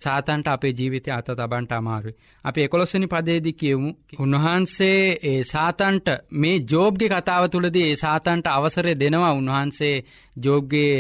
සාතන්ට 0.01 0.49
අපේ 0.49 0.73
ජීවිතය 0.73 1.11
අත 1.11 1.29
තබන්ට 1.31 1.73
අමාරුයි. 1.73 2.17
අපි 2.45 2.61
එකොළොස්සනි 2.61 3.07
පදේදි 3.07 3.53
කියවමු. 3.55 3.91
උන්වහන්සේ 4.19 5.03
ඒ 5.23 5.43
සාතන්ට 5.45 6.09
මේ 6.33 6.63
ජෝබ්ගේ 6.67 7.11
කතාව 7.11 7.45
තුළදී 7.49 7.87
ඒ 7.87 7.97
සාතන්ට 7.97 8.47
අවසරය 8.49 8.93
දෙනවා 8.95 9.33
උන්වහන්සේ 9.33 9.97
ජෝබ්ගේ 10.37 10.95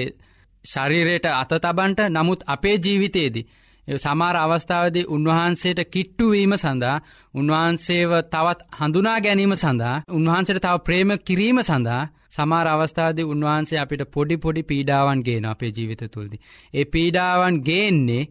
ශරීරයට 0.65 1.27
අත 1.33 1.53
තබන්ට 1.57 2.01
නමුත් 2.11 2.41
අපේ 2.47 2.77
ජීවිතයේදී. 2.79 3.49
සමාර 3.89 4.37
අවස්ථාවදී 4.37 5.09
උන්වහන්සේට 5.09 5.81
කිට්ටුවීම 5.87 6.53
සඳහා 6.55 7.03
උන්වහන්සේව 7.35 8.13
තවත් 8.25 8.61
හඳුනා 8.79 9.19
ගැනීම 9.21 9.55
සඳහා 9.57 10.03
උන්වහන්සේට 10.11 10.61
තව 10.61 10.77
ප්‍රේම 10.81 11.11
කිරීම 11.21 11.59
සඳහා 11.63 12.03
සමාර 12.31 12.67
අවස්ථාවදී 12.69 13.27
උන්වහන්සේ 13.27 13.79
අපිට 13.79 14.03
පොඩි 14.09 14.37
පොඩි 14.37 14.63
පීඩාවන් 14.63 15.23
ගේන 15.23 15.47
අපේ 15.47 15.71
ජීවිත 15.71 16.03
තුළදි. 16.09 16.37
ඒ 16.75 16.85
පීඩාවන් 16.87 17.57
ගේන්නේ 17.61 18.29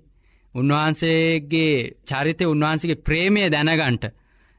උන්වහන්සේගේ 0.56 1.76
චරිතය 2.04 2.46
උන්වහන්සේගේ 2.46 3.02
ප්‍රේමය 3.02 3.42
දැනගන්ට. 3.50 4.06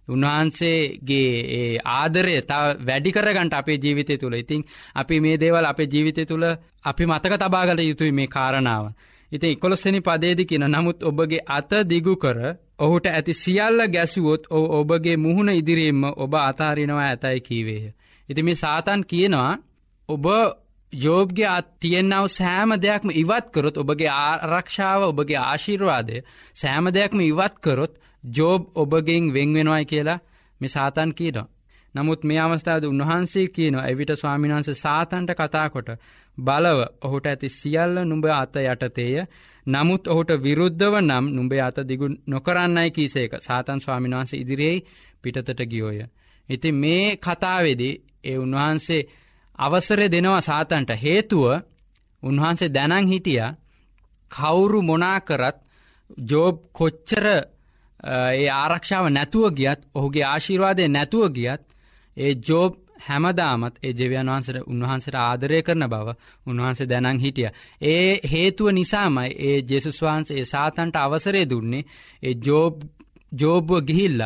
උන්වහන්සේගේ 0.09 1.81
ආදරය 1.92 2.35
තව 2.42 2.62
වැඩිකරගන්ට 2.81 3.55
අපේ 3.55 3.79
ජීවිතය 3.79 4.14
තුළ 4.16 4.35
ඉතිං 4.35 4.62
අපි 4.94 5.20
මේ 5.20 5.37
දේවල් 5.37 5.64
අපේ 5.64 5.87
ජීවිතය 5.87 6.22
තුළ 6.26 6.46
අපි 6.85 7.05
මතක 7.07 7.35
තබාගල 7.37 7.81
යුතුයි 7.81 8.12
මේ 8.12 8.26
කාරණාව. 8.29 8.85
ඉතින් 9.33 9.50
ඉකොළොස්සනි 9.50 10.00
පදේදි 10.00 10.44
කියන 10.44 10.66
නමුත් 10.66 10.98
ඔබගේ 11.03 11.46
අත 11.48 11.70
දිගු 11.85 12.14
කර 12.16 12.38
ඔහුට 12.79 13.07
ඇති 13.09 13.33
සියල්ල 13.35 13.79
ගැසුවොත් 13.88 14.42
ඔ 14.48 14.59
ඔබගේ 14.79 15.16
මුහුණ 15.16 15.50
ඉදිරීම 15.50 16.05
ඔබ 16.16 16.33
අතාරිනවා 16.40 17.07
ඇතයි 17.07 17.40
කීවේය. 17.40 17.92
ඉති 18.29 18.42
මේ 18.42 18.55
සාතන් 18.57 19.00
කියනවා 19.03 19.53
ඔබ 20.09 20.26
ජෝබ්ගේ 20.92 21.46
අත් 21.48 21.66
තියෙන්නාව 21.81 22.26
සෑම 22.29 22.70
දෙයක්ම 22.79 23.11
ඉවත්කරොත් 23.12 23.76
ඔබගේ 23.76 24.11
ආරක්ෂාව 24.11 25.03
ඔබගේ 25.05 25.40
ආශිර්වාදය 25.40 26.16
සෑම 26.55 26.87
දෙයක්ම 26.88 27.20
ඉවත්කරොත් 27.22 27.94
ජෝබ් 28.24 28.62
ඔබගෙන් 28.74 29.33
වෙංවෙනවායි 29.33 29.87
කියලා 29.87 30.20
මේ 30.61 30.68
සාතන් 30.68 31.11
කියනවා. 31.12 31.48
නමුත් 31.94 32.24
මේ 32.24 32.38
අවස්ථාද 32.38 32.85
උන්වහන්සේ 32.85 33.46
කියනවා 33.48 33.87
එවිට 33.87 34.12
ස්වාමිනාන්ස 34.14 34.70
සාතන්ට 34.76 35.31
කතාකොට 35.33 35.88
බලව 36.38 36.79
ඔහුට 37.00 37.26
ඇති 37.26 37.48
සියල්ල 37.50 37.96
නුඹ 38.05 38.26
අත 38.33 38.55
යටතේය 38.57 39.16
නමුත් 39.66 40.05
ඔහුට 40.07 40.31
විරුද්ධව 40.38 40.94
නම් 41.00 41.24
නුඹේ 41.29 41.61
අත 41.61 41.79
දිගු 41.83 42.07
නොකරන්නයි 42.26 42.90
කීසේක 42.90 43.33
සාතන් 43.40 43.81
ස්වාමින්වහන්සේ 43.81 44.40
ඉදිරියේ 44.40 44.85
පිටතට 45.22 45.61
ගියෝය. 45.62 46.00
ඉති 46.48 46.72
මේ 46.74 47.16
කතාවෙදි 47.16 47.90
ඒ 48.24 48.38
උන්වහන්සේ 48.38 49.03
අවසරය 49.61 50.07
දෙනවා 50.09 50.40
සාතන්ට 50.40 50.90
හේතුව 50.96 51.46
උන්වහන්සේ 52.23 52.70
දැනං 52.70 53.07
හිටිය 53.07 53.46
කවුරු 54.31 54.81
මොනාකරත් 54.83 55.59
ජෝබ් 56.25 56.57
කොච්චර 56.73 57.27
ඒ 58.05 58.49
ආරක්ෂාව 58.55 59.07
නැතුව 59.09 59.46
ගියත් 59.53 59.81
ඔහුගේ 59.94 60.27
ආශිර්වාදය 60.27 60.85
නැතුව 60.88 61.27
ගියත් 61.31 61.62
ඒ 62.16 62.33
ජෝබ් 62.40 62.73
හැමදාමත් 63.01 63.75
ඒ 63.79 63.92
ජෙවියන් 63.92 64.29
වහන්සට 64.29 64.57
උන්වහන්සට 64.66 65.16
ආදරය 65.16 65.61
කරන 65.62 65.85
බව 65.87 66.09
උන්වහන්සේ 66.46 66.87
දැනං 66.87 67.18
හිටිය. 67.18 67.51
ඒ 67.83 68.20
හේතුව 68.25 68.68
නිසාමයි 68.70 69.31
ඒ 69.40 69.59
ජෙසුස් 69.64 69.99
වහන්සේ 69.99 70.44
සාතන්ට 70.44 70.96
අවසරේ 70.96 71.46
දුන්නේ 71.46 71.87
ඒ 72.23 72.35
ජෝබ්ව 73.33 73.70
ගිහිල්ල 73.83 74.20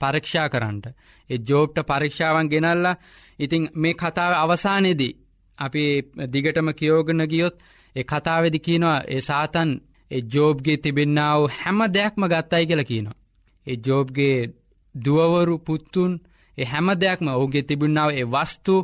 පරීක්ෂා 0.00 0.48
කරන්නට. 0.48 0.86
ඒ 1.30 1.38
ජෝබ්ට 1.40 1.78
පරීක්ෂාවන් 1.84 2.48
ගෙනල්ලා 2.48 3.00
ඉතිං 3.38 3.62
මේ 3.74 3.94
කතාව 3.94 4.32
අවසානයේදී 4.34 5.18
අපි 5.58 5.84
දිගටම 6.28 6.68
කියෝගන 6.72 7.22
ගියොත් 7.26 7.56
ඒ 7.96 8.04
කතාවෙදි 8.04 8.58
කියනවා 8.58 8.98
ඒ 9.06 9.20
සාතන් 9.20 9.70
ඒ 10.10 10.22
ජෝබ්ගේ 10.32 10.76
තිබෙන්න්නාව 10.76 11.42
හැම 11.54 11.78
දෙයක්ම 11.88 12.22
ගත්තයි 12.26 12.64
කියල 12.66 12.82
කියනවා. 12.84 13.18
ඒ 13.66 13.76
ජෝබ්ගේ 13.86 14.38
දුවවරු 14.94 15.56
පුත්තුන් 15.58 16.12
ඒ 16.58 16.64
හැම 16.64 16.88
දෙයක්ම 16.94 17.26
ඔහුගේ 17.28 17.62
තිබුණාව 17.62 18.10
ඒ 18.12 18.26
වස්තු 18.26 18.74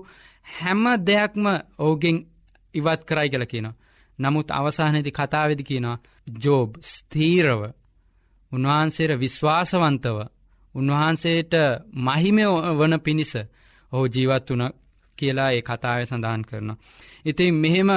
හැම 0.55 0.85
දෙයක්ම 1.07 1.45
ඔහුගෙන් 1.79 2.17
ඉවත් 2.75 3.01
කරයි 3.05 3.31
කල 3.31 3.45
කියනවා. 3.45 3.79
නමුත් 4.19 4.49
අවසානයේති 4.51 5.11
කතාවෙදි 5.11 5.65
කියනවා 5.65 6.03
ජෝබ් 6.45 6.71
ස්තීරව 6.85 7.61
උන්වහන්සේර 8.53 9.13
විශ්වාසවන්තව 9.19 10.19
උන්වහන්සේට 10.77 11.55
මහිම 12.07 12.39
වන 12.79 12.95
පිණිස 13.01 13.33
ඔහු 13.93 14.05
ජීවත් 14.09 14.51
වන 14.51 14.63
කියලා 15.19 15.51
ඒ 15.51 15.63
කතාව 15.63 16.01
සඳහන් 16.05 16.43
කරන. 16.43 16.71
ඉතින් 17.25 17.55
මෙහෙම 17.57 17.91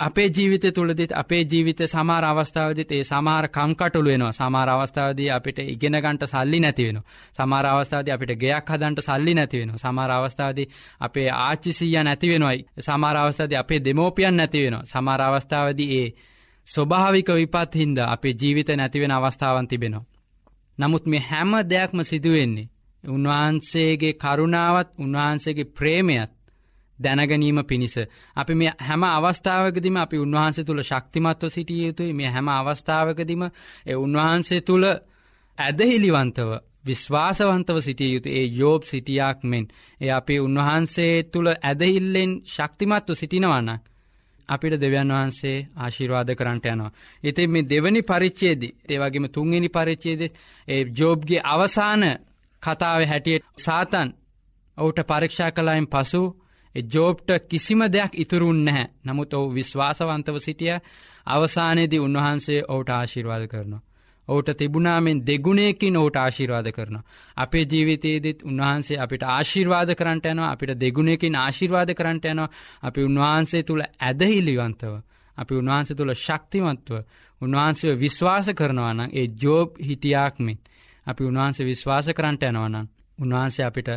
අපේ 0.00 0.28
ජීවිත 0.28 0.64
තුළදිත් 0.68 1.12
අපේ 1.12 1.42
ජීවිත 1.42 1.80
සමාර 1.86 2.24
අවස්ථාවදිත් 2.24 2.92
ඒ 2.92 3.04
සමාර 3.04 3.48
කංකටුළු 3.48 4.10
වෙනවා 4.10 4.32
සමාර 4.32 4.68
අවස්ථාවදී 4.68 5.30
අපිට 5.30 5.58
ඉගෙනගන්ට 5.58 6.22
සල්ලි 6.24 6.60
නැතිවෙන. 6.60 6.98
සමාර 7.32 7.66
අවස්ථාද 7.66 8.08
අපිට 8.08 8.32
ගෙයක් 8.34 8.66
හදන්ට 8.66 9.00
සල්ලි 9.00 9.34
නැතිවෙන. 9.34 9.72
සමාර 9.76 10.10
අවස්ථාදී 10.10 10.68
අපේ 11.00 11.28
ආච්චිසීය 11.30 12.02
නැතිවෙනවයි 12.02 12.60
සමාර 12.80 13.16
අවස්ථාද 13.16 13.52
අපේ 13.54 13.80
දෙමෝපියන් 13.80 14.36
නැතිවෙන. 14.36 14.76
සමාර 14.84 15.22
අවස්ථාවදී 15.22 15.90
ඒ 15.94 16.08
ස්වභාවික 16.68 17.28
විපත් 17.30 17.74
හින්ද 17.74 17.98
අපේ 18.06 18.34
ජීවිත 18.40 18.68
නැතිවෙන 18.70 19.12
අවස්ථාවන් 19.12 19.68
තිබෙනවා. 19.68 20.11
නමුත් 20.82 21.04
මේ 21.06 21.22
හැම 21.22 21.52
දෙයක්ම 21.66 21.98
සිදුවෙන්නේ. 22.02 22.70
උන්වහන්සේගේ 23.04 24.14
කරුණාවත් 24.14 24.88
උන්වහන්සේගේ 24.98 25.72
ප්‍රේමයත් 25.72 26.32
දැනගැනීම 26.98 27.58
පිණිස. 27.64 27.94
අපි 28.36 28.54
මේ 28.54 28.72
හැම 28.78 29.02
අවස්ථාවකදිම 29.08 29.96
අපි 29.96 30.16
උන්වහන්සේ 30.18 30.64
තුළ 30.64 30.82
ශක්තිමත්ව 30.82 31.48
සිටිය 31.48 31.86
යුතුයි 31.86 32.12
මේ 32.12 32.30
හැම 32.30 32.48
අවස්ථාවකදිම 32.50 33.42
ඒ 33.86 33.96
උන්වහන්සේ 33.96 34.60
තුළ 34.62 34.86
ඇදහිලිවන්තව 35.58 36.50
විශ්වාසවන්තව 36.84 37.78
සිටිය 37.80 38.10
යුතු 38.14 38.28
ඒ 38.30 38.46
යෝබ් 38.52 38.82
සිටියක් 38.82 39.38
මෙන් 39.44 39.64
ඒ 40.00 40.10
අපි 40.10 40.34
උන්වහන්සේ 40.40 41.14
තුළ 41.24 41.48
ඇදහිල්ලෙන් 41.60 42.32
ශක්තිමත්ව 42.46 43.14
සිටිනවන්න. 43.14 43.70
අපිට 44.48 44.74
දෙවන් 44.76 45.10
වහන්සේ 45.10 45.56
ආශිර්වාද 45.76 46.30
කරන්නට 46.34 46.66
යනවා. 46.66 46.92
ඉතින් 47.22 47.50
මේ 47.50 47.62
දෙවනි 47.64 48.02
පරිච්චේද 48.02 48.62
ඒවගේම 48.88 49.26
තුන්ගනි 49.28 49.68
පරිච්චේද 49.68 50.22
ඒ 50.68 50.82
ජෝබ්ගේ 50.90 51.40
අවසාන 51.44 52.02
කතාව 52.62 53.00
හැටියට 53.04 53.44
සාතන් 53.58 54.08
ඔවුට 54.76 54.98
පරීක්ෂා 55.04 55.50
කලායින් 55.50 55.88
පසු 55.88 56.22
ජෝබ්ට 56.74 57.30
කිසිම 57.44 57.80
දෙයක් 57.86 58.12
ඉතුරුන් 58.14 58.64
නැහැ 58.64 58.86
නමුත් 59.04 59.34
ඔහු 59.34 59.46
විශ්වාසවන්තව 59.50 60.36
සිටිය 60.38 60.76
අවසානයේදී 61.26 62.00
උන්වහන්සේ 62.00 62.60
ඔවුට 62.68 62.90
ආශිර්වාද 62.90 63.44
කරනවා. 63.46 63.82
ඔහුට 64.28 64.48
තිබුණාමෙන් 64.54 65.18
දෙගුණයකින් 65.22 65.96
ඔහුට 65.96 66.16
ආශිර්වාද 66.16 66.68
කරන. 66.70 66.96
අපේ 67.36 67.64
ජීවිතයේදත් 67.64 68.42
උන්වහන්සේ 68.42 68.98
අපිට 68.98 69.22
ආශිර්වාද 69.28 69.90
කරට 69.94 70.26
යනවා 70.26 70.50
අපිට 70.50 70.72
දෙගුණයකින් 70.76 71.36
ආශිර්වාද 71.36 71.90
කරට 71.94 72.24
යනවා 72.26 72.50
අපි 72.82 73.00
උන්වහන්සේ 73.02 73.62
තුළ 73.62 73.82
ඇදහිලිවන්තව. 74.00 74.94
අපි 75.36 75.54
උන්වහන්සේ 75.54 75.96
තුළ 75.96 76.14
ශක්තිමත්ව 76.16 76.92
උන්වහන්සේ 77.40 77.94
විශ්වාස 77.96 78.46
කරනවනම් 78.52 79.08
ඒ 79.12 79.26
ජෝබ් 79.42 79.68
හිටියාක්මෙන් 79.80 80.58
අපි 81.06 81.22
උන්වහන්සේ 81.24 81.66
විශ්වාස 81.66 82.06
කරන්ට 82.12 82.42
යනවනම් 82.44 82.86
උන්වහන්සේ 83.18 83.66
අපිට 83.66 83.88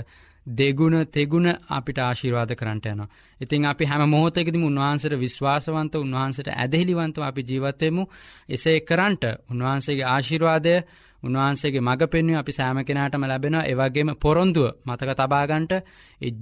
දෙගුණ 0.47 1.05
තෙගුණ 1.07 1.47
අපිට 1.69 1.99
ආශිර්වාද 1.99 2.51
කරට 2.51 2.85
යනවා. 2.85 3.09
ඉතින් 3.41 3.65
අපි 3.65 3.85
හැම 3.85 4.09
මොහොතකෙදම 4.09 4.63
උන්වහන්සට 4.63 5.15
විශ්වාසවන්ත 5.15 5.95
උන්වහන්සට 5.95 6.47
ඇදහිලිවන්තව 6.53 7.21
අපි 7.21 7.41
ජීවත්තයමු 7.43 8.03
එසේ 8.49 8.79
කරන්ට 8.81 9.23
උන්වහන්සේගේ 9.49 10.05
ආශිර්වාදය 10.05 10.75
උන්වහන්සේගේ 11.23 11.81
මඟ 11.81 12.07
පෙන්ව 12.07 12.35
අපි 12.35 12.51
සෑම 12.51 12.79
කෙනටම 12.83 13.23
ලැබෙන 13.23 13.55
ඒවගේම 13.61 14.09
පොරොන්දුව 14.17 14.67
මතක 14.85 15.09
තබාගන්ට 15.15 15.73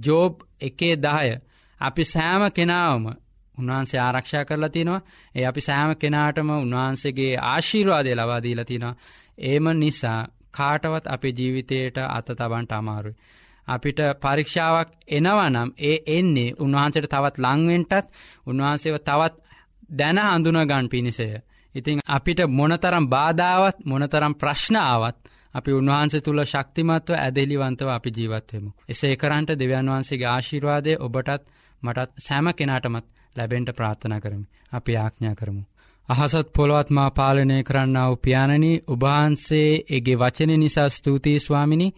ජෝබ් 0.00 0.32
එකේ 0.60 0.94
දාය 0.98 1.30
අපි 1.80 2.04
සෑම 2.04 2.42
කෙනාවම 2.50 3.06
උන්වහන්සේ 3.58 4.00
ආරක්ෂා 4.00 4.44
කරලා 4.44 4.68
තිනවා 4.68 5.04
ඒ 5.34 5.44
අපි 5.44 5.60
සෑම 5.60 5.90
කෙනාටම 5.96 6.48
උන්වහන්සේගේ 6.56 7.32
ආශීර්වාදය 7.44 8.10
ලවාදීලා 8.12 8.64
තිනවා 8.64 8.94
ඒම 9.44 9.66
නිසා 9.74 10.20
කාටවත් 10.50 11.06
අපේ 11.06 11.32
ජීවිතයට 11.32 11.96
අත 12.08 12.28
තබන්ට 12.30 12.72
අමාරුයි. 12.72 13.16
අපිට 13.68 14.00
පරීක්ෂාවක් 14.20 14.90
එනවනම් 15.08 15.70
ඒ 15.80 15.96
එන්නේ 16.08 16.54
උන්වහන්සට 16.58 17.06
තවත් 17.06 17.36
ලංවෙන්ටත් 17.38 18.06
උන්වහන්සේව 18.46 18.96
තවත් 19.00 19.34
දැන 19.90 20.18
හඳුනගන් 20.20 20.88
පිණිසය. 20.88 21.28
ඉතිං 21.74 21.98
අපිට 22.08 22.40
මොනතරම් 22.50 23.04
බාධාවත් 23.08 23.78
මොනතරම් 23.84 24.34
ප්‍රශ්නාවත් 24.34 25.18
අපි 25.54 25.70
උන්වහන්සේ 25.72 26.20
තුළ 26.20 26.40
ශක්තිමත්ව 26.44 27.14
ඇදෙලිවන්තව 27.16 27.88
අපි 27.88 28.10
ජීවත්වමු. 28.10 28.70
එසේ 28.88 29.14
කරන්ට 29.16 29.50
දෙවන් 29.54 29.88
වහන්සේගේ 29.88 30.28
ආශිර්වාදය 30.28 30.92
ඔබටත් 30.98 31.42
මටත් 31.82 32.10
සෑම 32.18 32.46
කෙනාටමත් 32.52 33.06
ලැබෙන්ට 33.36 33.70
ප්‍රාර්ථනා 33.72 34.20
කරමි. 34.20 34.46
අපි 34.72 34.92
ආඥා 34.96 35.34
කරමු. 35.34 35.62
අහසත් 36.08 36.48
පොළොවත්මා 36.52 37.10
පාලනය 37.10 37.56
කරන්න 37.62 37.98
වූ 37.98 38.16
පියාණනී 38.18 38.82
උභහන්සේ 38.88 39.70
එගේ 39.90 40.16
වචන 40.16 40.52
නිසා 40.56 40.88
ස්තුතියි 40.88 41.40
ස්වාමිනි 41.40 41.88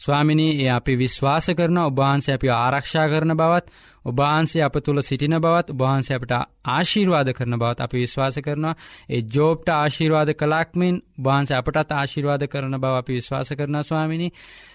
ස්වාමිනී 0.00 0.52
ඒ 0.56 0.70
අපි 0.70 0.96
විශ්වාස 0.96 1.46
කරන 1.52 1.78
ඔබහන්සේ 1.80 2.34
අපි 2.34 2.48
ආරක්ෂා 2.54 3.06
කරන 3.08 3.34
බවත් 3.34 3.66
ඔබහන්සේ 4.04 4.62
අප 4.62 4.76
තුළ 4.80 5.02
සිටින 5.02 5.36
බවත් 5.38 5.70
ඔබහන්සේ 5.70 6.16
අපට 6.16 6.32
ආශීර්වාද 6.68 7.32
කරන 7.32 7.54
බවත් 7.56 7.80
අපි 7.80 7.96
විශ්වාස 7.98 8.40
කරනවා 8.40 8.74
ඒ 9.08 9.22
ජෝබ්ට 9.28 9.68
ආශීර්වාද 9.70 10.30
කලාක්මෙන් 10.34 10.96
බහන්සේ 11.20 11.56
අපටත් 11.56 11.92
ආශීර්වාද 11.92 12.48
කරන 12.48 12.76
බව 12.76 12.94
අපි 12.94 13.12
විශ්වාස 13.14 13.52
කරන 13.54 13.80
ස්වාමිනි 13.84 14.28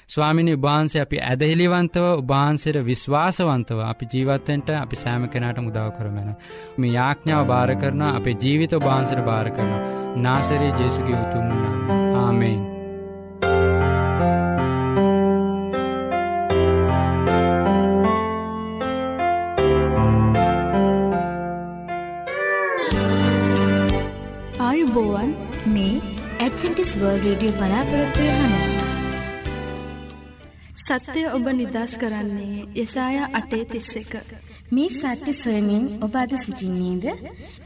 ස්වාමිනි 0.07 0.53
උභහන්සේ 0.53 1.01
අපි 1.01 1.21
ඇදහිලිවන්තව 1.23 2.05
උභහන්සේට 2.13 2.79
විශ්වාසවන්තව 2.83 3.79
අපි 3.83 4.05
ජීවත්තෙන්ට 4.07 4.69
අපි 4.75 4.95
සෑම 4.97 5.27
කෙනට 5.27 5.59
මුදව 5.59 5.89
කරමෙන. 5.91 6.29
මේ 6.77 6.93
යාඥාව 6.93 7.47
භාර 7.47 7.75
කරන 7.77 8.07
අපේ 8.09 8.37
ජීවිත 8.37 8.73
ඔබහන්සර 8.73 9.19
භාර 9.23 9.49
කරන 9.51 9.73
නාසරේ 10.19 10.71
ජේසුගේ 10.73 11.19
උතුමුණ 11.19 12.15
ආමෙන්. 12.15 12.74
ආයුබෝවන් 24.85 25.29
මේ 25.73 25.93
ඇඩ්වෙන්ටිස් 26.39 26.91
වර්ල් 26.99 27.21
රේඩියෝ 27.23 27.53
බලාපොරොත්තුවය 27.59 28.33
හන්න. 28.33 28.73
සත්‍යය 30.81 31.23
ඔබ 31.29 31.47
නිදස් 31.51 31.93
කරන්නේ 32.01 32.65
යසාය 32.83 33.17
අටේ 33.39 33.63
තිස්ස 33.71 33.95
එක. 34.01 34.13
මේ 34.71 34.91
සත්‍ය 34.91 35.33
සොයමින් 35.33 35.87
ඔබ 36.05 36.17
අද 36.21 36.35
සිසිින්නේද. 36.35 37.05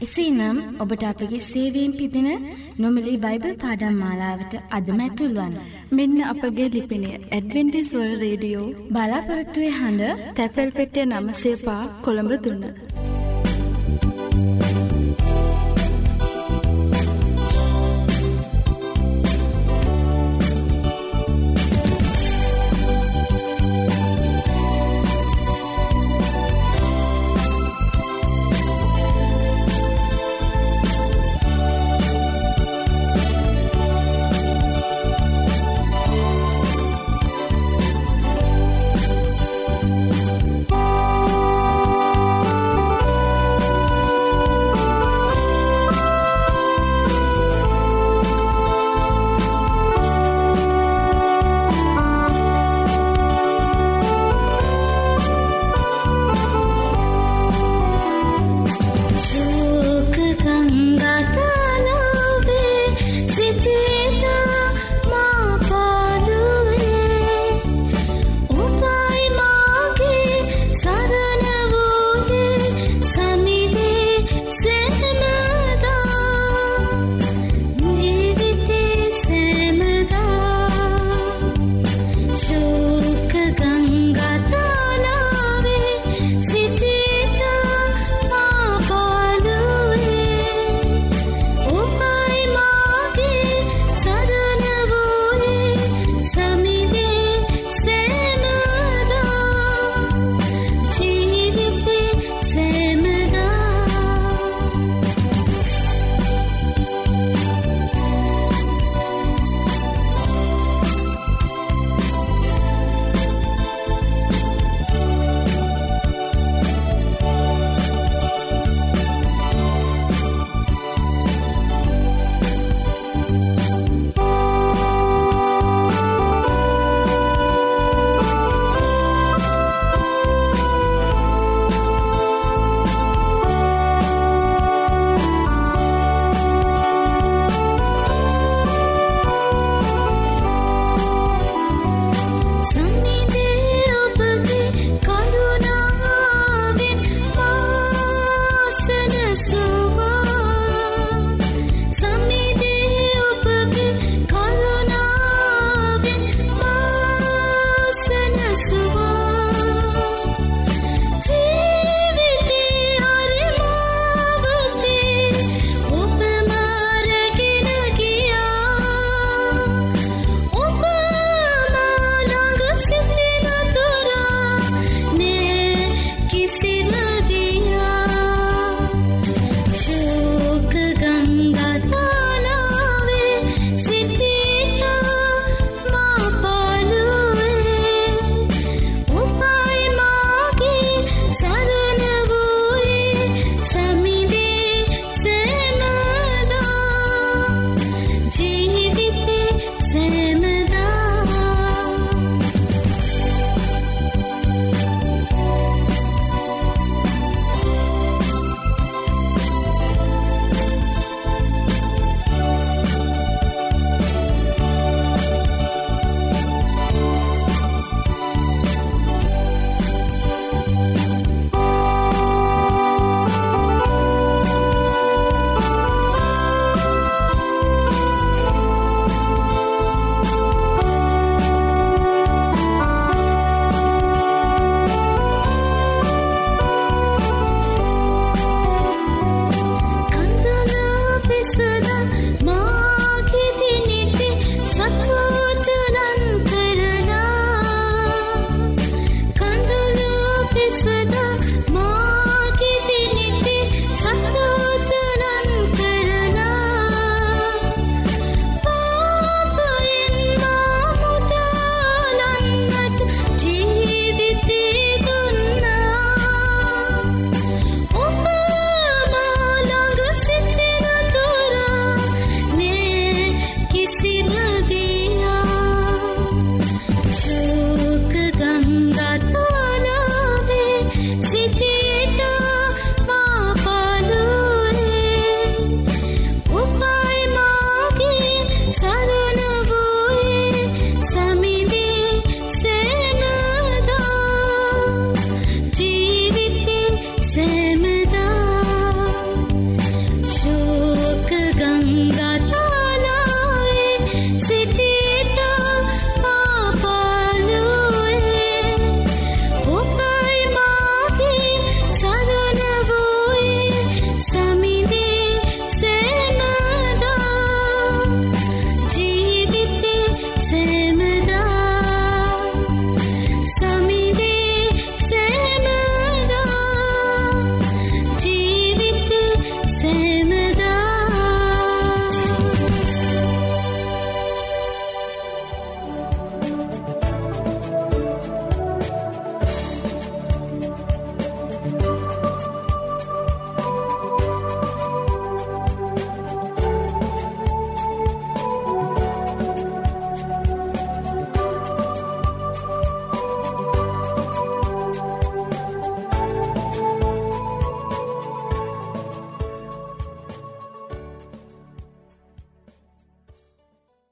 එසේ 0.00 0.30
නම් 0.30 0.62
ඔබට 0.82 1.04
අපගේ 1.10 1.42
සේවීම් 1.42 1.92
පිදින 1.98 2.30
නොමිලි 2.78 3.14
බයිබල් 3.18 3.54
පාඩම් 3.64 4.00
මාලාවට 4.02 4.58
අදමැතුල්වන්. 4.70 5.54
මෙන්න 5.92 6.18
අපගේ 6.32 6.72
ලිපිනේ 6.74 7.20
ඇඩවෙන්ටිස්වල් 7.28 8.10
රේඩියෝ 8.24 8.66
බලාපොරත්තුවේ 8.94 9.76
හඬ 9.78 10.26
තැපැල් 10.36 10.76
පෙටිය 10.78 11.06
නමසේපා 11.06 11.82
කොළඹ 12.04 12.34
දුන්න. 12.44 12.64